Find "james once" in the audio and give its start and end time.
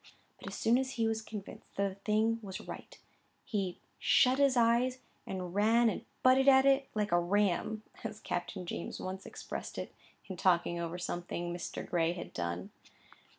8.65-9.27